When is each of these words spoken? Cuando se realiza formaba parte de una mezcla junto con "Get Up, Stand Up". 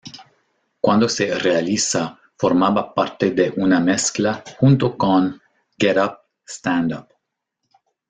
Cuando 0.81 1.07
se 1.07 1.37
realiza 1.37 2.17
formaba 2.35 2.91
parte 2.91 3.29
de 3.29 3.53
una 3.57 3.79
mezcla 3.79 4.43
junto 4.57 4.97
con 4.97 5.39
"Get 5.77 5.97
Up, 6.03 6.17
Stand 6.43 6.93
Up". 6.95 7.07